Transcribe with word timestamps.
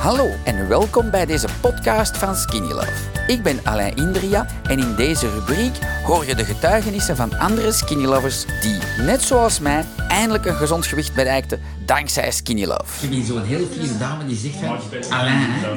Hallo 0.00 0.30
en 0.44 0.68
welkom 0.68 1.10
bij 1.10 1.26
deze 1.26 1.48
podcast 1.60 2.16
van 2.16 2.36
Skinny 2.36 2.72
Love. 2.72 2.92
Ik 3.26 3.42
ben 3.42 3.60
Alain 3.64 3.96
Indria 3.96 4.46
en 4.62 4.78
in 4.78 4.94
deze 4.94 5.30
rubriek 5.30 5.78
hoor 6.04 6.26
je 6.26 6.34
de 6.34 6.44
getuigenissen 6.44 7.16
van 7.16 7.38
andere 7.38 7.72
Skinny 7.72 8.04
Lovers 8.04 8.44
die, 8.60 8.78
net 9.04 9.22
zoals 9.22 9.58
mij, 9.58 9.84
eindelijk 10.08 10.44
een 10.44 10.54
gezond 10.54 10.86
gewicht 10.86 11.14
bereikten 11.14 11.60
dankzij 11.84 12.30
Skinny 12.30 12.64
Love. 12.64 13.06
Ik 13.06 13.12
hier 13.12 13.24
zo'n 13.24 13.44
heel 13.44 13.66
fiere 13.72 13.98
dame 13.98 14.26
die 14.26 14.36
zegt 14.36 14.54
van, 14.54 14.78
Alain, 15.10 15.36
hè, 15.38 15.72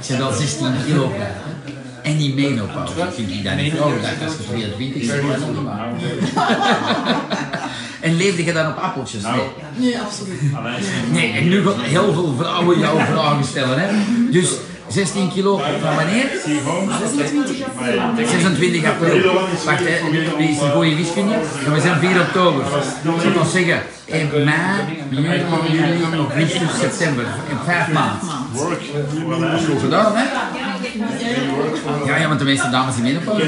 ik 0.00 0.08
ben 0.08 0.18
wel 0.18 0.32
16 0.32 0.66
kilo 0.84 1.12
en 2.02 2.16
die 2.16 2.34
menopauze. 2.34 3.12
Vind 3.12 3.30
ik 3.30 3.44
dat 3.44 3.56
niet 3.56 3.72
oh, 3.74 3.92
dat 4.02 4.58
je 4.58 4.74
22 4.76 5.62
bent. 5.64 5.98
En 8.08 8.16
leefde 8.16 8.44
je 8.44 8.52
dan 8.52 8.66
op 8.66 8.76
appeltjes? 8.76 9.22
Nee. 9.22 9.32
Nee, 9.76 9.98
absoluut. 10.00 10.40
Nee, 11.10 11.32
en 11.32 11.48
nu 11.48 11.62
gaan 11.62 11.80
heel 11.80 12.12
veel 12.12 12.34
vrouwen 12.38 12.78
jou 12.78 13.00
vragen 13.12 13.44
stellen. 13.44 13.78
Hè? 13.78 13.88
Dus 14.30 14.50
16 14.88 15.32
kilo 15.32 15.56
van 15.80 15.94
wanneer? 15.94 16.26
26 16.44 17.64
april. 17.64 18.00
26 18.26 18.84
april. 18.84 19.32
Wacht, 19.64 19.78
hè, 19.78 20.10
wie 20.36 20.48
is 20.48 20.60
een 20.60 20.70
goede 20.70 20.96
wiskunde? 20.96 21.34
En 21.66 21.72
we 21.72 21.80
zijn 21.80 21.98
4 21.98 22.20
oktober. 22.20 22.64
Ik 22.64 23.20
zou 23.20 23.34
nog 23.34 23.50
zeggen, 23.50 23.82
in 24.04 24.28
mei, 24.44 24.56
juni, 25.10 25.28
juli, 25.72 26.16
augustus, 26.16 26.78
september. 26.80 27.24
In 27.24 27.56
vijf 27.64 27.92
maanden. 27.92 28.18
Dat 29.40 29.60
is 29.60 29.66
goed 29.66 29.80
gedaan, 29.80 30.12
hè? 30.16 30.24
Ja, 32.06 32.16
ja, 32.16 32.28
want 32.28 32.38
de 32.38 32.44
meeste 32.44 32.70
dames 32.70 32.94
die 32.94 33.02
menopauze. 33.04 33.44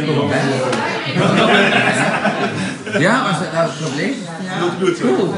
Ja, 2.99 3.23
was 3.23 3.39
dat 3.39 3.53
nou 3.53 3.69
het 3.69 3.79
probleem? 3.79 4.15
Cool. 5.01 5.35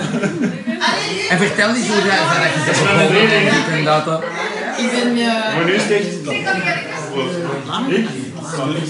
En 1.30 1.38
vertel 1.38 1.68
eens 1.74 1.88
hoe 1.88 1.96
dat 1.96 2.04
dat 2.04 2.52
je 2.54 2.62
dat 2.66 2.80
begonnen 2.80 3.12
bent 3.12 3.68
en 3.72 3.84
dat. 3.84 4.04
dat. 4.04 4.22
Ik 4.76 4.90
ben 4.90 5.16
eh, 5.16 5.56
Wanneer 5.56 5.80
steeg 5.80 6.02
je 6.02 6.20
dan? 8.56 8.76
Ik? 8.76 8.82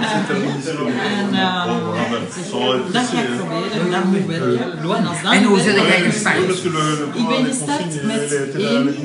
en 0.00 1.28
uh, 1.32 1.64
dat 2.92 3.06
ga 3.06 3.20
ik 3.20 3.36
proberen, 3.36 3.90
dat 3.90 4.04
moet 4.04 4.26
werken. 4.26 4.58
En, 4.82 5.06
als 5.06 5.22
dat 5.22 5.32
En 5.32 5.44
hoe 5.44 5.60
zit 5.60 5.74
jij 5.74 6.00
gestart? 6.00 6.36
Ik 7.14 7.28
ben 7.28 7.44
gestart 7.44 8.02
met 8.02 8.54
één. 8.56 8.96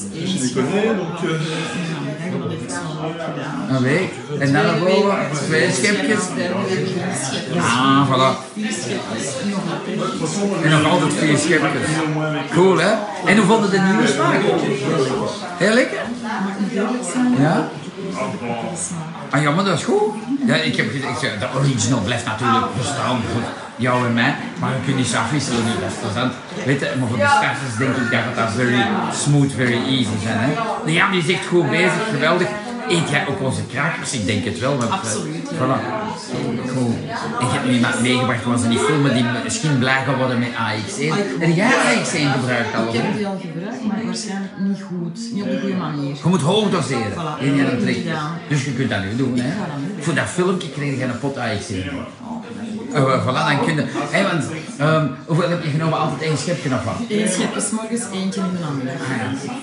Een 3.70 3.82
week. 3.82 4.12
En 4.40 4.54
dan 4.54 4.80
boven, 4.80 5.18
twee 5.46 5.72
schepjes. 5.72 6.20
Ah, 7.58 8.10
voilà. 8.10 8.38
En 10.64 10.70
nog 10.70 10.92
altijd 10.92 11.14
vier 11.14 11.38
schepjes. 11.38 11.88
Cool, 12.52 12.78
hè? 12.78 12.92
En 13.26 13.38
hoe 13.38 13.46
vonden 13.46 13.72
de 13.72 13.80
nieuwe 13.80 14.08
smaak? 14.08 14.42
Heel 15.58 15.74
lekker? 15.74 16.00
Niet 16.60 16.72
eerlijk 16.72 17.04
zijn? 17.14 17.36
Ja? 17.40 17.70
Ah 19.30 19.42
ja, 19.42 19.52
maar 19.52 19.66
dat 19.66 19.78
is 19.78 19.84
goed. 19.84 20.14
Ja, 20.46 20.56
ik 20.56 20.76
heb 20.76 20.88
gezegd, 20.92 21.40
de 21.40 21.48
original 21.56 22.00
blijft 22.00 22.26
natuurlijk 22.26 22.76
bestaan 22.78 23.22
voor 23.32 23.42
jou 23.76 24.06
en 24.06 24.14
mij, 24.14 24.36
maar 24.60 24.70
we 24.70 24.76
kunnen 24.86 25.04
niet 25.04 25.16
afwisselen 25.16 25.64
nu, 25.64 25.72
dat 25.72 26.16
is. 26.16 26.66
Weet 26.66 26.80
je, 26.80 26.92
maar 27.00 27.08
voor 27.08 27.18
de 27.18 27.26
starters 27.38 27.76
denk 27.78 27.96
ik 27.96 28.12
dat 28.12 28.36
dat 28.36 28.52
very 28.52 28.86
smooth, 29.24 29.54
very 29.54 29.80
easy 29.88 30.18
zijn. 30.24 30.38
Hè? 30.40 30.52
De 30.86 31.12
die 31.12 31.24
zegt 31.24 31.46
goed 31.46 31.70
bezig, 31.70 32.04
geweldig. 32.12 32.48
Eet 32.90 33.10
jij 33.10 33.28
ook 33.28 33.42
onze 33.42 33.66
krakers? 33.66 34.14
Ik 34.14 34.26
denk 34.26 34.46
het 34.46 34.60
wel. 34.60 34.78
Want, 34.78 34.90
eh, 34.90 34.98
Absoluut. 34.98 35.48
Voilà. 35.54 35.80
Cool. 36.74 36.94
En 37.40 37.46
je 37.46 37.52
hebt 37.52 37.66
nu 37.66 37.74
iemand 37.74 38.02
meegebracht, 38.02 38.44
was 38.44 38.62
ze 38.62 38.68
niet 38.68 38.80
filmen, 38.80 39.14
die 39.14 39.26
misschien 39.44 39.78
blij 39.80 40.04
gaan 40.06 40.18
worden 40.18 40.40
met 40.40 40.50
AX1. 40.50 41.14
Heb 41.40 41.56
jij 41.56 41.72
AX1 41.72 42.32
gebruikt 42.40 42.76
al? 42.76 42.88
Ik 42.88 42.94
heb 42.94 43.16
die 43.18 43.28
al 43.28 43.40
gebruikt, 43.42 43.86
maar 43.86 44.06
waarschijnlijk 44.06 44.52
niet 44.60 44.82
goed. 44.82 45.20
Niet 45.34 45.44
op 45.44 45.50
de 45.50 45.60
goede 45.60 45.76
manier. 45.76 46.16
Je 46.24 46.30
moet 46.30 46.42
hoog 46.42 46.70
doseren 46.70 47.12
Voilà. 47.12 47.42
in 47.44 47.56
je. 47.56 48.14
Dus 48.50 48.66
je 48.66 48.74
kunt 48.74 48.90
dat 48.90 49.04
nu 49.04 49.16
doen. 49.16 49.38
Hè? 49.40 49.52
Voor 50.00 50.14
dat 50.14 50.26
filmpje 50.26 50.70
kreeg 50.70 50.98
je 50.98 51.04
een 51.04 51.20
pot 51.20 51.36
AX1. 51.38 51.92
Uh, 52.94 53.26
voilà, 53.26 53.42
dan 53.48 53.66
kun 53.66 53.76
je... 53.76 53.84
Hey, 53.88 54.24
want, 54.24 54.46
ehm, 54.78 55.08
hoeveel 55.26 55.50
heb 55.50 55.64
je 55.64 55.70
genomen? 55.70 56.00
Altijd 56.00 56.22
één 56.22 56.38
schepje 56.38 56.70
nog 56.70 56.84
van. 56.84 56.94
Eén 57.10 57.30
schep 57.30 57.56
is 57.56 57.70
morgens, 57.70 58.02
eentje 58.14 58.42
in 58.42 58.52
de 58.54 58.60
namiddag. 58.60 58.96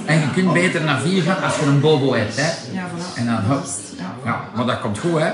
En 0.05 0.21
je 0.21 0.31
kunt 0.35 0.53
beter 0.53 0.83
naar 0.83 1.01
vier 1.01 1.23
gaan 1.23 1.43
als 1.43 1.57
je 1.57 1.67
een 1.67 1.81
bobo 1.81 2.15
hebt. 2.15 2.37
Hè? 2.37 2.51
Ja, 2.73 2.89
voilà. 2.89 3.19
En 3.19 3.27
dan 3.27 3.35
hop. 3.35 3.65
Ja, 4.25 4.41
maar 4.55 4.67
dat 4.67 4.81
komt 4.81 4.99
goed, 4.99 5.19
hè? 5.19 5.31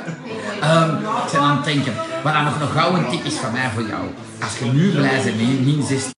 Ehm, 0.60 0.90
ik 0.94 1.32
ben 1.32 1.40
aan 1.40 1.56
het 1.56 1.64
denken, 1.64 1.92
wat 2.22 2.32
dan 2.32 2.44
nog 2.44 2.60
een 2.60 2.68
gouden 2.68 3.08
tip 3.10 3.24
is 3.24 3.34
van 3.34 3.52
mij 3.52 3.70
voor 3.74 3.86
jou. 3.86 4.02
Als 4.42 4.58
je 4.58 4.64
nu 4.64 4.90
blij 4.90 5.22
bent 5.24 5.36
met 5.36 5.46
je 5.46 5.60
min 5.64 5.82
16 5.82 6.14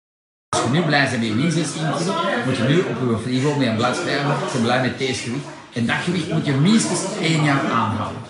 als 0.49 0.63
je 0.63 0.69
nu 0.71 0.83
blij 0.83 1.09
bent 1.11 1.21
met 1.21 1.29
je 1.29 1.35
min 1.35 1.51
16 1.51 1.83
kilo, 1.99 2.15
moet 2.47 2.57
je 2.57 2.63
nu 2.63 2.79
op 2.79 2.97
je 3.11 3.19
frigo 3.23 3.55
met 3.55 3.67
een 3.67 3.77
blad 3.77 3.97
schrijven, 3.97 4.31
ik 4.31 4.53
ben 4.53 4.63
blij 4.63 4.81
met 4.81 4.99
deze 4.99 5.23
gewicht. 5.23 5.45
En 5.73 5.87
dat 5.87 5.97
gewicht 6.05 6.33
moet 6.33 6.47
je 6.47 6.53
minstens 6.53 7.01
één 7.21 7.45
jaar 7.45 7.61
aanhouden. 7.73 8.23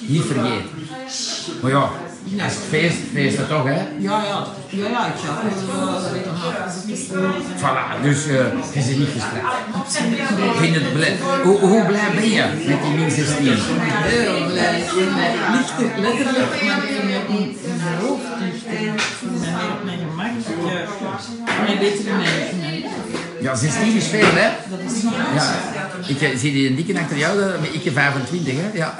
Niet 0.00 0.22
vergeten. 0.22 0.70
Maar 1.62 1.70
ja, 1.70 1.90
als 2.42 2.52
het 2.54 2.62
feest, 2.68 2.96
feest 3.12 3.36
het 3.36 3.48
toch, 3.48 3.64
hè? 3.64 3.70
Ja, 3.74 3.84
ja, 3.98 4.46
ja, 4.68 4.88
ja, 4.88 5.06
ik 5.06 5.12
ga 5.24 5.42
uh, 5.44 6.02
zitten. 6.12 6.32
Voilà, 7.56 8.02
dus 8.02 8.26
eh, 8.26 8.34
je 8.74 8.80
zit 8.82 8.98
niet 8.98 9.08
vind 10.60 10.74
het 10.74 10.92
blij. 10.92 11.16
Hoe, 11.42 11.58
hoe 11.58 11.84
blij 11.86 12.10
ben 12.14 12.30
je 12.30 12.44
met 12.66 12.82
die 12.82 12.90
min 12.96 13.10
16? 13.10 13.46
Heel 13.46 14.46
blij. 14.46 14.82
Lichter, 15.52 16.00
letterlijk, 16.00 16.62
maar 16.62 16.84
in 16.88 17.06
mijn 17.06 17.96
hoofd 18.00 18.24
op 19.72 19.84
mijn 19.84 19.98
gemak. 19.98 20.26
Ik 20.26 20.46
uh, 20.72 20.88
voel 20.88 21.42
mij 21.66 21.78
beter 21.78 22.06
in 22.06 22.16
mijn, 22.16 22.60
mijn 22.60 22.84
Ja, 23.40 23.54
16 23.54 23.96
is 23.96 24.06
veel, 24.06 24.26
hè? 24.32 24.50
Dat 24.70 24.78
is 24.92 25.02
Ja, 25.34 25.54
ik 26.06 26.20
eh, 26.20 26.38
zie 26.38 26.52
die 26.52 26.68
een 26.68 26.76
dikke 26.76 26.98
achter 27.00 27.16
jou, 27.16 27.38
dat- 27.40 27.60
maar 27.60 27.68
ik 27.72 27.84
heb 27.84 27.92
25, 27.94 28.54
hè? 28.56 28.70
Ja. 28.78 28.94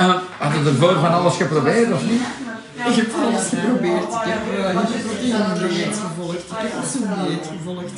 uh, 0.00 0.14
je 0.64 0.70
ervoor 0.70 0.94
van 1.00 1.12
alles 1.12 1.36
geprobeerd, 1.36 1.92
of 1.92 2.02
niet? 2.10 2.22
Ik 2.90 2.94
heb 2.94 3.10
alles 3.24 3.48
geprobeerd. 3.48 4.02
Ik 4.02 4.26
heb 4.34 4.42
uh, 4.58 4.80
hyperproteïne-dieet 4.80 5.96
gevolgd. 6.06 6.34
Ik 6.34 6.56
heb 6.66 6.72
een 6.82 6.88
soepdieet 6.92 7.46
gevolgd. 7.56 7.96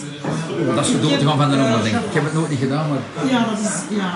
Dat 0.77 0.87
is 0.87 0.93
bedoeld 0.93 1.19
gewoon 1.19 1.37
van 1.37 1.51
de 1.51 1.57
denk 1.57 1.85
ik. 1.85 2.13
Heb 2.13 2.25
het 2.25 2.35
nooit 2.35 2.51
niet 2.51 2.59
gedaan, 2.59 2.87
maar... 2.89 3.29
Ja, 3.31 3.45
dat 3.51 3.59
is, 3.67 3.97
ja. 4.01 4.11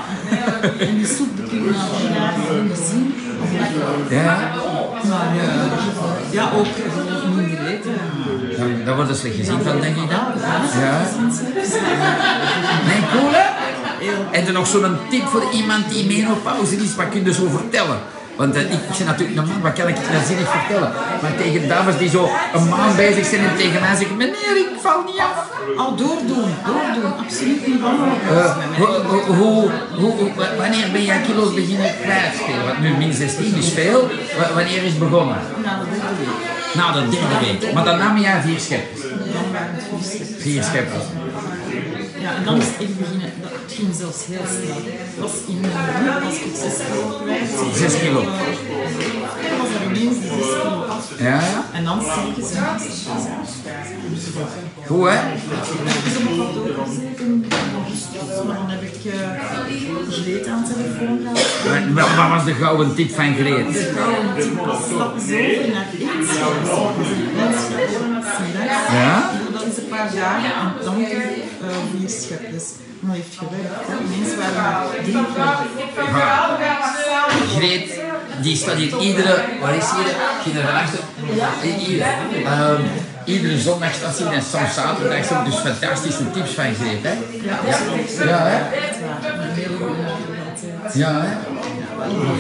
En 0.87 0.95
die 0.97 1.07
soep 1.07 1.37
die 1.37 1.47
kun 1.49 1.65
je 1.65 1.71
na 1.71 1.85
een 2.07 2.13
jaar 2.15 2.63
niet 2.63 2.83
zien. 2.91 3.15
Ja, 4.09 4.35
Maar 5.09 5.29
uh, 5.37 5.43
ja, 6.31 6.51
ook 6.57 6.67
minder 7.37 7.67
eten. 7.67 7.95
daar, 8.59 8.85
daar 8.85 8.95
wordt 8.97 9.11
er 9.11 9.17
slecht 9.17 9.37
gezien 9.37 9.63
van, 9.63 9.81
denk 9.81 9.97
ik 9.97 10.11
dan. 10.11 10.27
Ja, 10.41 10.81
Ja. 10.81 11.01
Nee, 12.87 13.01
cool, 13.13 13.31
hè? 13.33 13.47
En 14.31 14.45
dan 14.45 14.55
nog 14.55 14.67
zo'n 14.67 14.97
tip 15.11 15.27
voor 15.27 15.45
iemand 15.53 15.91
die 15.91 16.07
menopauze 16.07 16.77
is, 16.77 16.95
wat 16.95 17.09
kun 17.09 17.25
je 17.25 17.33
zo 17.33 17.49
vertellen? 17.49 17.99
Want 18.37 18.55
eh, 18.55 18.63
ik 18.63 18.69
ben 18.99 19.07
natuurlijk 19.07 19.39
een 19.39 19.47
man, 19.49 19.61
wat 19.61 19.73
kan 19.73 19.89
ik 19.89 19.97
nou 20.13 20.25
zinnig 20.27 20.49
vertellen? 20.51 20.93
Maar 21.23 21.35
tegen 21.37 21.69
dames 21.69 21.97
die 21.99 22.09
zo 22.09 22.31
een 22.55 22.69
maand 22.69 22.97
bezig 22.97 23.27
zijn 23.27 23.45
en 23.49 23.57
tegen 23.57 23.81
mij 23.81 23.95
zeggen, 23.97 24.17
meneer, 24.17 24.55
ik 24.57 24.69
val 24.81 25.03
niet 25.07 25.19
af. 25.19 25.51
Al 25.77 25.97
doordoen, 25.97 26.51
doordoen. 26.67 27.13
Absoluut 27.25 27.67
niet 27.67 27.81
wandelen. 27.81 28.13
Eh, 28.29 28.57
hoe- 28.79 28.87
hoe- 28.87 29.35
hoe- 29.37 29.71
hoe- 29.99 30.13
hoe- 30.19 30.35
wa- 30.35 30.57
wanneer 30.59 30.91
ben 30.93 31.05
jij 31.05 31.21
kilo's 31.27 31.55
beginnen 31.55 31.91
kwijtspelen? 32.03 32.65
Want 32.67 32.81
nu 32.81 32.91
min 32.97 33.13
16 33.13 33.55
is 33.57 33.69
veel. 33.69 34.01
Wa- 34.39 34.55
Wanneer 34.55 34.83
is 34.83 34.91
het 34.91 34.99
begonnen? 34.99 35.37
Na 35.65 35.79
de 35.79 35.85
derde 35.91 36.15
week. 36.19 36.75
Na 36.75 36.93
de 36.93 37.09
derde 37.09 37.61
week. 37.61 37.73
Maar 37.75 37.85
dan 37.85 37.99
nam 37.99 38.17
je 38.19 38.27
vier 38.43 38.61
het 38.61 40.35
vier 40.39 40.63
steps. 40.63 40.91
Ja, 42.23 42.31
en 42.39 42.45
dan 42.45 42.57
is 42.61 42.67
het 42.67 42.79
echt 42.85 42.99
beginnen. 42.99 43.31
dat- 43.43 43.51
Het 43.65 43.73
ging 43.79 43.89
zelfs 44.03 44.21
heel 44.27 44.47
snel. 44.57 44.81
Het 44.85 45.19
was 45.25 45.35
in 45.53 45.61
week 45.61 46.23
was 46.25 46.35
ik 46.35 46.53
6 46.65 46.77
kilo 46.87 47.07
kwijt. 47.23 47.49
Zes 47.83 47.95
kilo. 48.01 48.21
En 48.21 49.55
was 49.61 49.71
er 49.77 49.83
ineens 49.91 50.19
die 50.21 50.29
6 50.29 50.39
kilo 50.63 50.83
af. 50.95 51.05
Ja, 51.19 51.25
ja. 51.53 51.65
En 51.73 51.85
dan 51.85 51.99
stilletjes 52.11 52.51
en 52.57 52.65
Goed, 54.87 55.09
hè? 55.09 55.19
Dus. 57.89 58.45
Maar 58.47 58.57
dan 58.57 58.69
heb 58.71 58.83
ik 58.83 59.05
uh, 59.05 59.13
Greet 60.11 60.47
aan 60.47 60.65
de 60.65 60.73
telefoon 60.75 61.19
gehad. 61.23 61.93
Wat, 61.95 62.15
wat 62.17 62.29
was 62.29 62.45
de 62.45 62.55
gouden 62.55 62.95
tip 62.95 63.11
van 63.15 63.35
Greet? 63.35 63.73
De 63.73 63.93
gouden 63.97 64.35
tip 64.43 64.67
was 64.67 64.79
eens 64.83 64.93
over 64.93 65.73
naar 65.73 65.87
iets. 65.99 66.39
Ja? 68.93 69.31
Dat 69.53 69.65
is 69.67 69.77
een 69.77 69.89
paar 69.89 70.11
dagen 70.15 70.51
en 70.55 70.73
dan 70.85 70.97
vier 72.09 72.21
schepjes. 72.21 72.65
En 73.03 73.09
dat 73.09 73.17
heeft 73.17 73.39
gewerkt. 73.39 73.87
hè. 73.87 73.95
Ineens 74.05 74.35
waren 74.37 74.89
drie 75.03 75.25
keer. 75.35 75.51
Greet, 77.57 78.01
die 78.43 78.57
staat 78.57 78.75
hier 78.75 78.99
iedere, 78.99 79.45
waar 79.61 79.75
is 79.77 79.91
hier? 79.97 80.15
Ging 80.43 80.57
er 80.57 80.63
van 80.63 80.75
achter? 80.75 80.99
Hier, 81.79 82.05
ehm, 82.45 82.81
iedere 83.25 83.59
zondag 83.61 83.95
staat 83.95 84.17
ze 84.17 84.23
hier 84.23 84.33
en 84.33 84.43
soms 84.43 84.75
zaterdag 84.75 85.33
ook. 85.33 85.45
Dus 85.45 85.55
fantastische 85.55 86.31
tips 86.31 86.51
van 86.51 86.75
Greet, 86.75 87.03
hè? 87.03 87.13
Ja, 87.49 87.59
Ja, 88.19 88.27
ja 88.27 88.45
hè? 88.45 88.59
Ja, 90.95 91.21
hè? 91.21 91.37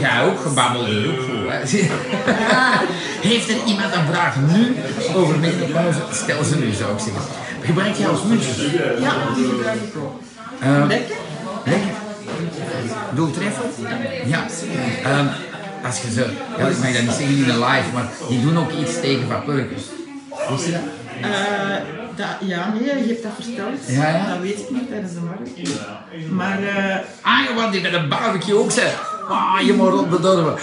Jij 0.00 0.24
ook 0.24 0.40
gebabbeld, 0.40 0.88
is 0.88 1.06
ook 1.06 1.20
Heeft 3.30 3.48
er 3.48 3.56
iemand 3.66 3.94
een 3.94 4.06
vraag 4.12 4.36
nu 4.36 4.76
over 5.14 5.38
menopauze? 5.38 6.00
Stel 6.12 6.44
ze 6.44 6.56
nu, 6.58 6.72
zou 6.72 6.92
ik 6.92 6.98
zeggen. 6.98 7.22
Gebruik 7.60 7.94
je 7.94 8.06
als 8.08 8.22
muts? 8.22 8.46
Ja, 9.00 9.12
die 9.34 9.44
gebruik 9.48 9.80
ik 9.80 9.96
ook. 9.96 10.20
Eh, 10.60 10.84
Lekker? 10.88 11.16
Lekker. 11.64 11.90
Doeltreffend? 13.14 13.74
Ja. 14.26 14.46
Ehm, 15.04 15.26
als 15.84 16.00
je 16.02 16.10
ze, 16.12 16.26
ja, 16.58 16.66
ik 16.66 16.78
mag 16.78 16.92
dat 16.92 17.02
niet 17.02 17.10
zeggen 17.10 17.36
in 17.36 17.44
de 17.44 17.52
live, 17.58 17.88
maar 17.94 18.08
die 18.28 18.40
doen 18.42 18.58
ook 18.58 18.70
iets 18.72 19.00
tegen 19.00 19.28
vapeuken. 19.28 19.76
Wist 20.50 20.66
je 20.66 20.72
dat? 20.72 20.80
Eh, 21.30 21.76
dat, 22.16 22.26
ja, 22.40 22.72
nee, 22.80 22.82
je 23.06 23.08
hebt 23.12 23.22
dat 23.22 23.32
verteld. 23.40 23.78
Ja, 23.86 24.08
ja. 24.08 24.26
Dat 24.26 24.38
weet 24.42 24.58
ik 24.58 24.70
niet 24.70 24.88
tijdens 24.88 25.12
de 25.12 25.20
barbecue. 25.20 25.74
Maar 26.30 26.62
uh, 26.62 26.96
Ah, 27.22 27.44
je 27.48 27.54
wat 27.54 27.72
die 27.72 27.80
bij 27.80 27.90
de 27.90 28.06
barbecue 28.08 28.54
ook 28.58 28.70
zei. 28.70 28.86
Ah, 29.28 29.60
je 29.66 29.72
moet 29.72 29.92
op 29.92 30.10
bedorven. 30.10 30.54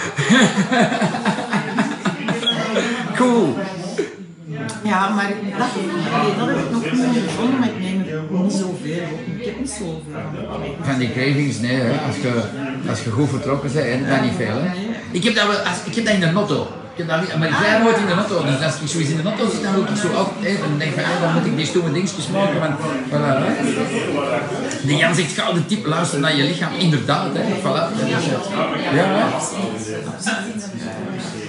cool. 3.16 3.56
ja, 4.82 5.08
maar 5.08 5.32
dat, 5.58 5.68
dat 6.38 6.48
heb 6.48 6.56
ik 6.58 6.70
nog 6.70 6.82
niet 6.82 7.22
gevonden, 7.28 7.58
maar 7.58 7.68
ik 7.68 7.78
neem 7.78 8.00
er 8.00 8.42
niet 8.42 8.52
zoveel 8.52 9.02
op. 9.12 9.20
Ik 9.38 9.44
heb 9.44 9.58
niet 9.58 9.70
zoveel 9.70 10.00
van 10.50 10.62
die 10.62 10.76
Van 10.82 10.98
die 10.98 11.12
cravings, 11.12 11.60
nee, 11.60 11.76
hè. 11.76 12.06
Als, 12.06 12.16
je, 12.16 12.42
als 12.88 13.02
je 13.04 13.10
goed 13.10 13.28
vertrokken 13.28 13.72
bent, 13.72 14.08
dat 14.08 14.22
niet 14.22 14.34
veel. 14.36 14.56
Hè. 14.60 14.70
Ik, 15.10 15.24
heb 15.24 15.34
dat 15.34 15.46
wel, 15.46 15.56
als, 15.56 15.78
ik 15.84 15.94
heb 15.94 16.04
dat 16.04 16.14
in 16.14 16.20
de 16.20 16.30
notto. 16.30 16.68
Maar 17.06 17.48
ik 17.48 17.58
rij 17.60 17.78
nooit 17.78 17.96
in 17.96 18.06
de 18.06 18.14
notto. 18.14 18.44
Dus 18.44 18.62
als 18.64 18.74
ik 18.80 18.88
zoiets 18.88 19.10
in 19.10 19.16
de 19.16 19.22
notto 19.22 19.50
zit, 19.50 19.62
dan 19.62 19.72
wil 19.72 19.82
ik 19.82 19.88
zo. 20.02 20.32
Hè, 20.40 20.58
dan 20.58 20.78
denk 20.78 20.92
van, 20.94 21.02
dan 21.20 21.32
moet 21.32 21.46
ik 21.46 21.56
die 21.56 21.66
stomme 21.66 21.92
dingetjes 21.92 22.28
maken. 22.28 22.60
Want, 22.60 22.74
voilà. 23.10 23.34
De 24.86 24.96
Jan 24.96 25.14
zegt 25.14 25.32
gouden 25.32 25.66
tip, 25.66 25.86
luister 25.86 26.20
naar 26.20 26.36
je 26.36 26.42
lichaam. 26.42 26.72
Inderdaad, 26.78 27.26
hè. 27.32 27.42
Voilà. 27.62 27.82
Ja, 28.08 28.18
hè. 28.94 29.24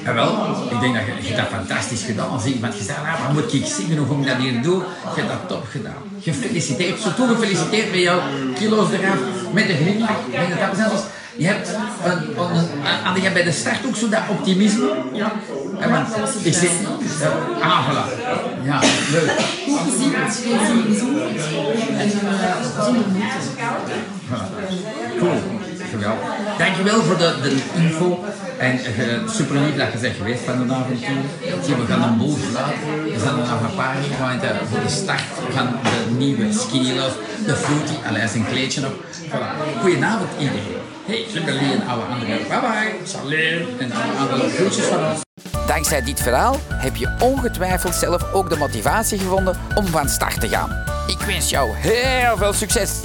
Jawel, 0.05 0.31
ik 0.69 0.79
denk 0.79 0.93
dat 0.93 1.03
je, 1.05 1.33
hebt 1.33 1.37
dat 1.37 1.59
fantastisch 1.59 2.03
gedaan. 2.03 2.41
Zie, 2.41 2.57
want 2.61 2.77
je 2.77 2.83
zei, 2.83 2.97
ah, 2.97 3.25
wat 3.25 3.33
moet 3.33 3.53
ik 3.53 3.65
zingen 3.65 4.01
of 4.01 4.07
hoe 4.07 4.21
ik 4.21 4.27
dat 4.27 4.37
hier 4.37 4.61
doe? 4.61 4.77
Je 5.15 5.21
hebt 5.21 5.27
dat 5.27 5.47
top 5.47 5.65
gedaan. 5.69 6.01
Gefeliciteerd, 6.21 6.99
zo 6.99 7.13
toe 7.13 7.27
gefeliciteerd 7.27 7.91
met 7.91 7.99
jouw 7.99 8.21
kilo's 8.55 8.91
eraf, 8.91 9.19
met 9.53 9.67
de 9.67 9.73
glimlach. 9.73 10.19
Je 11.35 11.47
hebt, 11.47 11.69
een, 12.03 12.39
een, 12.39 12.65
had 13.03 13.21
je 13.21 13.31
bij 13.31 13.43
de 13.43 13.51
start 13.51 13.85
ook 13.85 13.95
zo 13.95 14.09
dat 14.09 14.21
optimisme? 14.29 14.93
Ja. 15.13 15.31
Ja, 15.79 15.89
want 15.89 16.45
ik 16.45 16.53
zit, 16.53 16.71
ja, 17.19 17.27
ah, 17.61 17.89
voilà. 17.89 18.05
Ja, 18.63 18.79
leuk. 19.11 19.31
Goed 19.67 19.79
gezien, 19.79 20.13
en 21.97 22.07
uh, 22.07 22.83
zonder 22.83 23.03
moeite. 23.11 23.37
Cool. 25.19 25.41
Geweldig. 25.91 26.23
Dankjewel 26.57 27.01
voor 27.01 27.17
de, 27.17 27.35
de 27.41 27.57
info. 27.75 28.23
En 28.57 28.73
uh, 28.73 29.29
super 29.29 29.55
lief 29.55 29.75
dat 29.75 29.91
je 29.91 29.97
bent 29.99 30.15
geweest 30.15 30.43
van 30.43 30.67
de 30.67 30.73
avontuur. 30.73 31.21
Zie, 31.63 31.75
we 31.75 31.85
gaan 31.85 32.03
een 32.03 32.17
boel 32.17 32.37
laten. 32.53 32.73
We 33.03 33.19
zijn 33.19 33.35
nog 33.35 33.61
een 33.69 33.75
paar 33.75 33.95
momenten 34.19 34.55
voor 34.69 34.79
de 34.79 34.89
start 34.89 35.23
van 35.49 35.67
de 35.83 36.13
nieuwe 36.17 36.53
Skinny 36.53 36.97
Love. 36.97 37.17
De 37.45 37.55
Fruity, 37.55 37.93
alleen 38.07 38.29
een 38.33 38.45
kleedje 38.45 38.85
op. 38.85 39.03
Voilà. 39.29 39.79
Goedenavond 39.81 40.29
iedereen. 40.39 40.80
Alle 41.87 42.03
anderen. 42.03 42.37
Bye 42.47 42.59
bye. 42.59 42.93
Salut. 43.03 43.79
En 43.79 43.91
alle 43.91 44.31
andere 44.31 44.49
groetjes 44.49 44.85
van 44.85 45.05
ons. 45.05 45.21
Dankzij 45.67 46.03
dit 46.03 46.21
verhaal 46.21 46.55
heb 46.67 46.95
je 46.95 47.15
ongetwijfeld 47.19 47.95
zelf 47.95 48.33
ook 48.33 48.49
de 48.49 48.57
motivatie 48.57 49.19
gevonden 49.19 49.57
om 49.75 49.85
van 49.85 50.09
start 50.09 50.39
te 50.39 50.49
gaan. 50.49 50.69
Ik 51.07 51.19
wens 51.19 51.49
jou 51.49 51.71
heel 51.75 52.37
veel 52.37 52.53
succes! 52.53 52.99